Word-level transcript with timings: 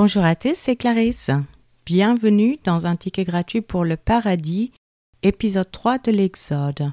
Bonjour 0.00 0.22
à 0.22 0.36
tous, 0.36 0.54
c'est 0.54 0.76
Clarisse. 0.76 1.32
Bienvenue 1.84 2.60
dans 2.62 2.86
un 2.86 2.94
ticket 2.94 3.24
gratuit 3.24 3.62
pour 3.62 3.84
le 3.84 3.96
paradis, 3.96 4.70
épisode 5.24 5.72
3 5.72 5.98
de 5.98 6.12
l'Exode. 6.12 6.92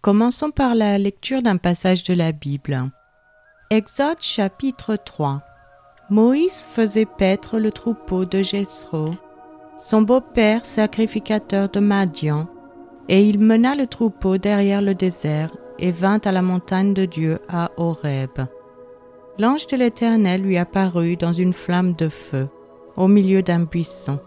Commençons 0.00 0.50
par 0.50 0.74
la 0.74 0.98
lecture 0.98 1.42
d'un 1.42 1.58
passage 1.58 2.02
de 2.02 2.12
la 2.12 2.32
Bible. 2.32 2.90
Exode 3.70 4.20
chapitre 4.20 4.96
3. 4.96 5.42
Moïse 6.10 6.66
faisait 6.68 7.06
paître 7.06 7.60
le 7.60 7.70
troupeau 7.70 8.24
de 8.24 8.42
Jethro, 8.42 9.12
son 9.76 10.02
beau-père 10.02 10.66
sacrificateur 10.66 11.68
de 11.68 11.78
Madian, 11.78 12.48
et 13.08 13.28
il 13.28 13.38
mena 13.38 13.76
le 13.76 13.86
troupeau 13.86 14.38
derrière 14.38 14.82
le 14.82 14.96
désert 14.96 15.56
et 15.78 15.92
vint 15.92 16.18
à 16.24 16.32
la 16.32 16.42
montagne 16.42 16.94
de 16.94 17.04
Dieu 17.04 17.38
à 17.48 17.70
Horeb. 17.76 18.40
L'ange 19.36 19.66
de 19.66 19.76
l'Éternel 19.76 20.42
lui 20.42 20.56
apparut 20.56 21.16
dans 21.16 21.32
une 21.32 21.52
flamme 21.52 21.94
de 21.94 22.08
feu, 22.08 22.48
au 22.96 23.08
milieu 23.08 23.42
d'un 23.42 23.64
buisson. 23.64 24.20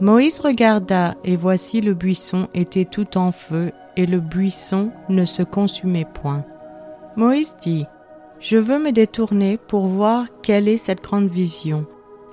Moïse 0.00 0.40
regarda, 0.40 1.14
et 1.24 1.36
voici 1.36 1.82
le 1.82 1.92
buisson 1.92 2.48
était 2.54 2.86
tout 2.86 3.18
en 3.18 3.32
feu, 3.32 3.70
et 3.96 4.06
le 4.06 4.18
buisson 4.18 4.92
ne 5.10 5.26
se 5.26 5.42
consumait 5.42 6.06
point. 6.06 6.42
Moïse 7.16 7.54
dit, 7.60 7.84
Je 8.38 8.56
veux 8.56 8.78
me 8.78 8.92
détourner 8.92 9.58
pour 9.58 9.86
voir 9.86 10.24
quelle 10.40 10.68
est 10.68 10.78
cette 10.78 11.02
grande 11.02 11.28
vision, 11.28 11.84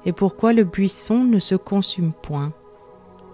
et 0.05 0.13
pourquoi 0.13 0.53
le 0.53 0.63
buisson 0.63 1.25
ne 1.25 1.39
se 1.39 1.55
consume 1.55 2.13
point. 2.13 2.53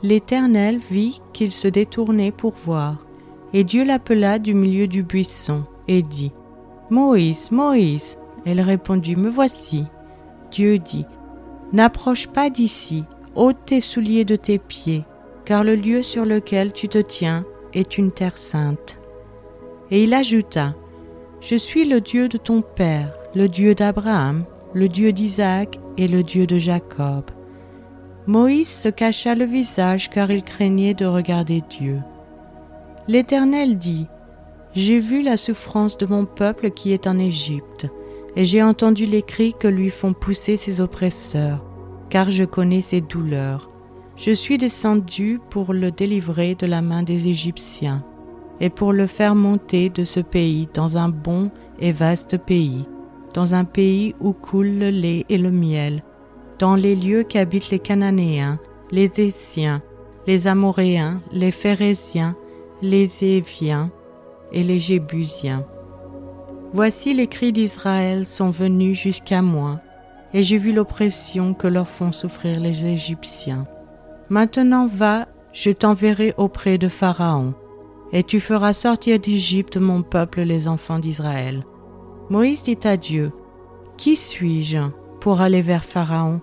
L'Éternel 0.01 0.77
vit 0.77 1.21
qu'il 1.31 1.51
se 1.51 1.67
détournait 1.67 2.31
pour 2.31 2.53
voir, 2.53 3.05
et 3.53 3.63
Dieu 3.63 3.83
l'appela 3.83 4.39
du 4.39 4.55
milieu 4.55 4.87
du 4.87 5.03
buisson, 5.03 5.63
et 5.87 6.01
dit, 6.01 6.31
Moïse, 6.89 7.51
Moïse. 7.51 8.17
Elle 8.45 8.61
répondit, 8.61 9.15
Me 9.15 9.29
voici. 9.29 9.85
Dieu 10.51 10.79
dit, 10.79 11.05
N'approche 11.71 12.27
pas 12.27 12.49
d'ici, 12.49 13.03
ôte 13.35 13.57
tes 13.65 13.81
souliers 13.81 14.25
de 14.25 14.35
tes 14.35 14.59
pieds, 14.59 15.05
car 15.45 15.63
le 15.63 15.75
lieu 15.75 16.03
sur 16.03 16.25
lequel 16.25 16.73
tu 16.73 16.87
te 16.87 16.99
tiens 16.99 17.45
est 17.73 17.97
une 17.97 18.11
terre 18.11 18.37
sainte. 18.37 18.99
Et 19.89 20.03
il 20.03 20.13
ajouta, 20.13 20.75
Je 21.41 21.55
suis 21.55 21.85
le 21.85 22.01
Dieu 22.01 22.29
de 22.29 22.37
ton 22.37 22.61
Père, 22.61 23.13
le 23.35 23.47
Dieu 23.47 23.75
d'Abraham, 23.75 24.45
le 24.73 24.87
Dieu 24.87 25.11
d'Isaac 25.11 25.79
et 25.97 26.07
le 26.07 26.23
Dieu 26.23 26.45
de 26.45 26.57
Jacob. 26.57 27.25
Moïse 28.25 28.69
se 28.69 28.89
cacha 28.89 29.35
le 29.35 29.45
visage 29.45 30.09
car 30.09 30.31
il 30.31 30.43
craignait 30.43 30.93
de 30.93 31.05
regarder 31.05 31.61
Dieu. 31.69 31.99
L'Éternel 33.07 33.77
dit, 33.77 34.07
J'ai 34.73 34.99
vu 34.99 35.21
la 35.21 35.35
souffrance 35.35 35.97
de 35.97 36.05
mon 36.05 36.25
peuple 36.25 36.71
qui 36.71 36.93
est 36.93 37.05
en 37.05 37.19
Égypte, 37.19 37.87
et 38.35 38.43
j'ai 38.43 38.63
entendu 38.63 39.05
les 39.05 39.21
cris 39.21 39.53
que 39.53 39.67
lui 39.67 39.89
font 39.89 40.13
pousser 40.13 40.57
ses 40.57 40.81
oppresseurs, 40.81 41.63
car 42.09 42.31
je 42.31 42.43
connais 42.43 42.81
ses 42.81 43.01
douleurs. 43.01 43.69
Je 44.15 44.31
suis 44.31 44.57
descendu 44.57 45.39
pour 45.49 45.73
le 45.73 45.91
délivrer 45.91 46.55
de 46.55 46.65
la 46.65 46.81
main 46.81 47.03
des 47.03 47.27
Égyptiens, 47.27 48.03
et 48.59 48.69
pour 48.69 48.93
le 48.93 49.07
faire 49.07 49.35
monter 49.35 49.89
de 49.89 50.03
ce 50.03 50.19
pays 50.19 50.67
dans 50.73 50.97
un 50.97 51.09
bon 51.09 51.51
et 51.79 51.91
vaste 51.91 52.37
pays, 52.37 52.85
dans 53.33 53.55
un 53.55 53.65
pays 53.65 54.15
où 54.19 54.33
coule 54.33 54.77
le 54.77 54.89
lait 54.89 55.25
et 55.29 55.37
le 55.37 55.51
miel, 55.51 56.03
dans 56.59 56.75
les 56.75 56.95
lieux 56.95 57.23
qu'habitent 57.23 57.71
les 57.71 57.79
Cananéens, 57.79 58.59
les 58.91 59.11
Étiens, 59.19 59.81
les 60.27 60.47
Amoréens, 60.47 61.19
les 61.31 61.51
Phérésiens, 61.51 62.35
les 62.81 63.23
Éviens 63.23 63.91
et 64.51 64.63
les 64.63 64.79
Jébusiens. 64.79 65.65
Voici 66.73 67.13
les 67.13 67.27
cris 67.27 67.53
d'Israël 67.53 68.25
sont 68.25 68.49
venus 68.49 68.99
jusqu'à 68.99 69.43
moi, 69.43 69.79
et 70.33 70.41
j'ai 70.41 70.57
vu 70.57 70.73
l'oppression 70.73 71.53
que 71.53 71.67
leur 71.67 71.87
font 71.87 72.11
souffrir 72.11 72.59
les 72.59 72.87
Égyptiens. 72.87 73.67
Maintenant 74.29 74.87
va, 74.87 75.27
je 75.51 75.69
t'enverrai 75.69 76.33
auprès 76.35 76.79
de 76.79 76.87
Pharaon, 76.87 77.53
et 78.11 78.23
tu 78.23 78.39
feras 78.39 78.73
sortir 78.73 79.19
d'Égypte 79.19 79.77
mon 79.77 80.01
peuple 80.01 80.41
les 80.41 80.67
enfants 80.67 80.97
d'Israël. 80.97 81.63
Moïse 82.31 82.63
dit 82.63 82.79
à 82.85 82.97
Dieu, 82.97 83.31
Qui 83.95 84.15
suis-je 84.15 84.79
pour 85.19 85.41
aller 85.41 85.61
vers 85.61 85.83
Pharaon 85.83 86.41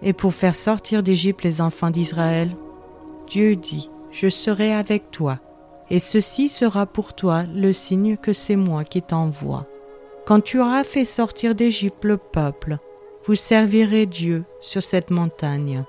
et 0.00 0.12
pour 0.12 0.32
faire 0.32 0.54
sortir 0.54 1.02
d'Égypte 1.02 1.42
les 1.42 1.60
enfants 1.60 1.90
d'Israël? 1.90 2.50
Dieu 3.26 3.56
dit, 3.56 3.90
Je 4.12 4.28
serai 4.28 4.72
avec 4.72 5.10
toi 5.10 5.40
et 5.90 5.98
ceci 5.98 6.48
sera 6.48 6.86
pour 6.86 7.14
toi 7.14 7.42
le 7.54 7.72
signe 7.72 8.16
que 8.16 8.32
c'est 8.32 8.56
moi 8.56 8.84
qui 8.84 9.02
t'envoie. 9.02 9.66
Quand 10.24 10.40
tu 10.40 10.60
auras 10.60 10.84
fait 10.84 11.04
sortir 11.04 11.54
d'Égypte 11.54 12.04
le 12.04 12.16
peuple, 12.16 12.78
vous 13.24 13.34
servirez 13.34 14.06
Dieu 14.06 14.44
sur 14.60 14.82
cette 14.82 15.10
montagne. 15.10 15.84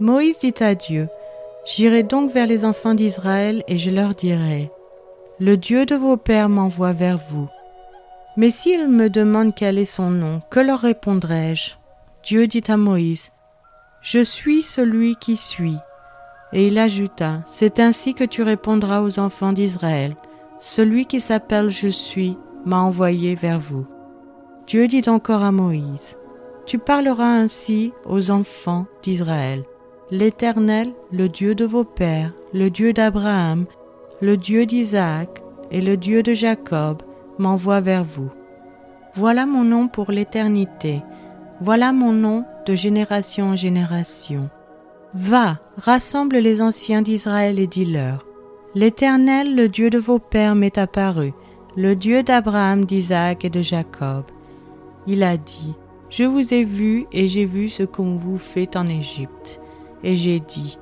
Moïse 0.00 0.38
dit 0.38 0.54
à 0.60 0.74
Dieu, 0.74 1.08
J'irai 1.64 2.02
donc 2.02 2.32
vers 2.32 2.46
les 2.46 2.64
enfants 2.64 2.94
d'Israël 2.94 3.62
et 3.68 3.78
je 3.78 3.90
leur 3.90 4.14
dirai, 4.14 4.70
Le 5.38 5.56
Dieu 5.56 5.86
de 5.86 5.94
vos 5.94 6.16
pères 6.16 6.48
m'envoie 6.48 6.92
vers 6.92 7.18
vous. 7.30 7.48
Mais 8.36 8.50
s'ils 8.50 8.88
me 8.88 9.10
demandent 9.10 9.54
quel 9.54 9.78
est 9.78 9.84
son 9.84 10.10
nom, 10.10 10.40
que 10.50 10.60
leur 10.60 10.80
répondrai-je? 10.80 11.74
Dieu 12.24 12.46
dit 12.46 12.64
à 12.68 12.78
Moïse, 12.78 13.32
Je 14.00 14.24
suis 14.24 14.62
celui 14.62 15.16
qui 15.16 15.36
suis. 15.36 15.76
Et 16.54 16.66
il 16.66 16.78
ajouta, 16.78 17.42
C'est 17.44 17.80
ainsi 17.80 18.14
que 18.14 18.24
tu 18.24 18.42
répondras 18.42 19.02
aux 19.02 19.18
enfants 19.18 19.52
d'Israël. 19.52 20.16
Celui 20.58 21.04
qui 21.06 21.20
s'appelle 21.20 21.68
Je 21.68 21.88
suis 21.88 22.38
m'a 22.64 22.80
envoyé 22.80 23.34
vers 23.34 23.58
vous. 23.58 23.86
Dieu 24.66 24.86
dit 24.86 25.02
encore 25.08 25.42
à 25.42 25.52
Moïse, 25.52 26.18
Tu 26.66 26.78
parleras 26.78 27.34
ainsi 27.34 27.92
aux 28.06 28.30
enfants 28.30 28.86
d'Israël. 29.02 29.64
L'Éternel, 30.10 30.92
le 31.10 31.28
Dieu 31.28 31.54
de 31.54 31.64
vos 31.64 31.84
pères, 31.84 32.32
le 32.52 32.70
Dieu 32.70 32.92
d'Abraham, 32.92 33.64
le 34.20 34.36
Dieu 34.36 34.66
d'Isaac 34.66 35.42
et 35.70 35.80
le 35.80 35.96
Dieu 35.96 36.22
de 36.22 36.32
Jacob 36.32 37.02
m'envoie 37.38 37.80
vers 37.80 38.04
vous. 38.04 38.30
Voilà 39.14 39.46
mon 39.46 39.64
nom 39.64 39.88
pour 39.88 40.12
l'éternité, 40.12 41.02
voilà 41.60 41.92
mon 41.92 42.12
nom 42.12 42.44
de 42.66 42.74
génération 42.74 43.46
en 43.46 43.56
génération. 43.56 44.50
Va, 45.14 45.58
rassemble 45.76 46.38
les 46.38 46.62
anciens 46.62 47.02
d'Israël 47.02 47.58
et 47.58 47.66
dis-leur. 47.66 48.26
L'Éternel, 48.74 49.54
le 49.54 49.68
Dieu 49.68 49.90
de 49.90 49.98
vos 49.98 50.18
pères, 50.18 50.54
m'est 50.54 50.78
apparu, 50.78 51.34
le 51.76 51.96
Dieu 51.96 52.22
d'Abraham, 52.22 52.84
d'Isaac 52.84 53.44
et 53.44 53.50
de 53.50 53.62
Jacob. 53.62 54.24
Il 55.06 55.22
a 55.22 55.36
dit, 55.36 55.74
Je 56.10 56.24
vous 56.24 56.52
ai 56.52 56.64
vu 56.64 57.06
et 57.12 57.26
j'ai 57.26 57.46
vu 57.46 57.68
ce 57.68 57.82
qu'on 57.82 58.16
vous 58.16 58.38
fait 58.38 58.76
en 58.76 58.86
Égypte. 58.86 59.60
Et 60.04 60.14
j'ai 60.14 60.40
dit, 60.40 60.78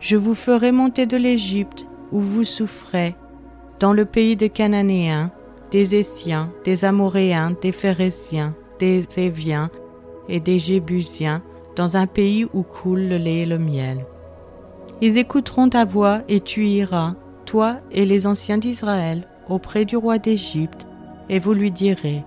Je 0.00 0.16
vous 0.16 0.34
ferai 0.34 0.70
monter 0.70 1.06
de 1.06 1.16
l'Égypte 1.16 1.86
où 2.12 2.20
vous 2.20 2.44
souffrez, 2.44 3.16
dans 3.80 3.92
le 3.92 4.04
pays 4.04 4.36
des 4.36 4.50
Cananéens, 4.50 5.30
des 5.70 5.96
Essiens, 5.96 6.50
des 6.64 6.84
Amoréens, 6.84 7.56
des 7.62 7.72
Phérésiens, 7.72 8.54
des 8.78 9.06
Éviens 9.16 9.70
et 10.28 10.40
des 10.40 10.58
Jébusiens, 10.58 11.42
dans 11.74 11.96
un 11.96 12.06
pays 12.06 12.46
où 12.52 12.62
coule 12.62 13.08
le 13.08 13.16
lait 13.16 13.40
et 13.40 13.46
le 13.46 13.58
miel. 13.58 14.04
Ils 15.00 15.18
écouteront 15.18 15.70
ta 15.70 15.84
voix 15.84 16.20
et 16.28 16.40
tu 16.40 16.66
iras, 16.66 17.14
toi 17.46 17.78
et 17.90 18.04
les 18.04 18.26
anciens 18.26 18.58
d'Israël, 18.58 19.26
auprès 19.48 19.84
du 19.84 19.96
roi 19.96 20.18
d'Égypte, 20.18 20.86
et 21.28 21.38
vous 21.38 21.52
lui 21.52 21.70
direz, 21.70 22.24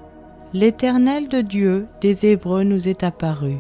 L'Éternel 0.53 1.28
de 1.28 1.41
Dieu 1.41 1.88
des 2.01 2.25
Hébreux 2.25 2.63
nous 2.63 2.88
est 2.88 3.03
apparu. 3.03 3.57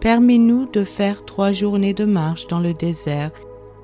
Permets-nous 0.00 0.66
de 0.70 0.82
faire 0.82 1.24
trois 1.24 1.52
journées 1.52 1.94
de 1.94 2.04
marche 2.04 2.46
dans 2.46 2.60
le 2.60 2.74
désert 2.74 3.30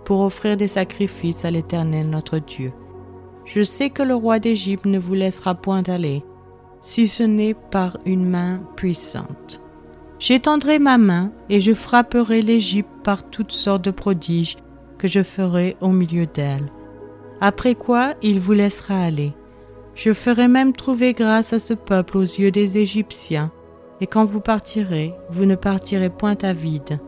pour 0.05 0.21
offrir 0.21 0.57
des 0.57 0.67
sacrifices 0.67 1.45
à 1.45 1.51
l'Éternel 1.51 2.09
notre 2.09 2.39
Dieu. 2.39 2.73
Je 3.45 3.63
sais 3.63 3.91
que 3.91 4.03
le 4.03 4.15
roi 4.15 4.39
d'Égypte 4.39 4.87
ne 4.87 4.99
vous 4.99 5.15
laissera 5.15 5.55
point 5.55 5.83
aller, 5.85 6.25
si 6.81 7.07
ce 7.07 7.23
n'est 7.23 7.55
par 7.55 7.99
une 8.07 8.29
main 8.29 8.61
puissante. 8.77 9.61
J'étendrai 10.19 10.79
ma 10.79 10.99
main 10.99 11.33
et 11.49 11.61
je 11.61 11.73
frapperai 11.73 12.43
l'Égypte 12.43 12.91
par 13.03 13.23
toutes 13.29 13.53
sortes 13.53 13.85
de 13.85 13.91
prodiges 13.91 14.57
que 14.99 15.09
je 15.09 15.23
ferai 15.23 15.77
au 15.81 15.89
milieu 15.89 16.27
d'elle. 16.27 16.71
Après 17.41 17.75
quoi 17.75 18.15
il 18.23 18.41
vous 18.41 18.53
laissera 18.53 19.01
aller. 19.01 19.33
Je 19.95 20.13
ferai 20.13 20.49
même 20.49 20.73
trouver 20.73 21.13
grâce 21.13 21.53
à 21.53 21.59
ce 21.59 21.75
peuple 21.75 22.19
aux 22.19 22.23
yeux 22.23 22.51
des 22.51 22.79
Égyptiens, 22.79 23.51
et 24.01 24.07
quand 24.07 24.25
vous 24.25 24.41
partirez, 24.41 25.15
vous 25.31 25.45
ne 25.45 25.57
partirez 25.57 26.11
point 26.11 26.39
à 26.43 26.53
vide. 26.53 26.99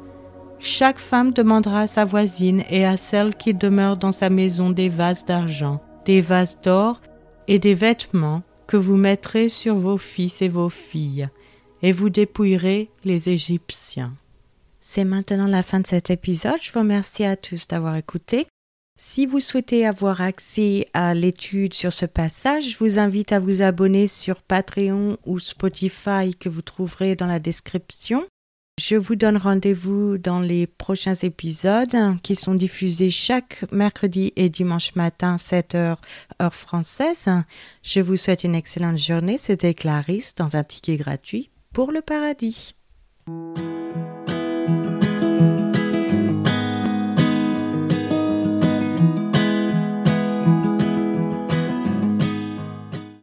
Chaque 0.59 0.99
femme 0.99 1.33
demandera 1.33 1.81
à 1.81 1.87
sa 1.87 2.05
voisine 2.05 2.65
et 2.71 2.85
à 2.85 2.97
celle 2.97 3.35
qui 3.35 3.55
demeure 3.55 3.97
dans 3.97 4.13
sa 4.13 4.31
maison 4.31 4.71
des 4.71 4.89
vases 4.89 5.25
d'argent, 5.25 5.81
des 6.05 6.21
vases 6.21 6.59
d'or 6.63 7.01
et 7.49 7.59
des 7.59 7.75
vêtements 7.75 8.43
que 8.67 8.77
vous 8.77 8.97
mettrez 8.97 9.49
sur 9.49 9.75
vos 9.77 9.99
fils 9.99 10.41
et 10.41 10.49
vos 10.49 10.69
filles 10.69 11.29
et 11.83 11.93
vous 11.93 12.11
dépouillerez 12.11 12.91
les 13.05 13.29
Égyptiens. 13.29 14.15
C'est 14.81 15.05
maintenant 15.05 15.47
la 15.47 15.63
fin 15.63 15.81
de 15.81 15.87
cet 15.87 16.11
épisode. 16.11 16.61
Je 16.63 16.73
vous 16.73 16.81
remercie 16.81 17.25
à 17.25 17.37
tous 17.37 17.67
d'avoir 17.69 17.97
écouté. 17.97 18.47
Si 18.99 19.27
vous 19.27 19.41
souhaitez 19.41 19.87
avoir 19.87 20.21
accès 20.21 20.87
à 20.93 21.15
l'étude 21.15 21.75
sur 21.75 21.93
ce 21.93 22.07
passage, 22.07 22.71
je 22.71 22.79
vous 22.79 22.99
invite 22.99 23.33
à 23.33 23.41
vous 23.41 23.63
abonner 23.63 24.07
sur 24.07 24.43
Patreon 24.43 25.17
ou 25.27 25.39
Spotify 25.39 26.35
que 26.39 26.49
vous 26.49 26.63
trouverez 26.63 27.17
dans 27.17 27.27
la 27.27 27.41
description. 27.41 28.25
Je 28.81 28.97
vous 28.97 29.17
donne 29.17 29.37
rendez-vous 29.37 30.19
dans 30.19 30.41
les 30.41 30.67
prochains 30.67 31.15
épisodes 31.15 31.97
qui 32.23 32.35
sont 32.35 32.55
diffusés 32.55 33.11
chaque 33.11 33.65
mercredi 33.71 34.33
et 34.37 34.49
dimanche 34.49 34.95
matin 34.95 35.37
7h 35.37 35.97
heure 36.41 36.55
française. 36.55 37.29
Je 37.83 38.01
vous 38.01 38.17
souhaite 38.17 38.45
une 38.45 38.55
excellente 38.55 38.97
journée. 38.99 39.37
C'était 39.37 39.75
Clarisse 39.75 40.35
dans 40.35 40.57
un 40.57 40.65
ticket 40.65 40.97
gratuit 40.97 41.51
pour 41.73 41.93
le 41.93 42.01
paradis. 42.01 42.75